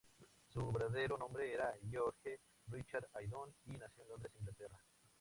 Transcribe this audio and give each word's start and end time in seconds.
Su 0.51 0.71
verdadero 0.71 1.15
nombre 1.15 1.53
era 1.53 1.71
George 1.91 2.39
Richard 2.69 3.07
Haydon, 3.13 3.53
y 3.67 3.73
nació 3.77 4.01
en 4.01 4.09
Londres, 4.09 4.33
Inglaterra. 4.35 4.83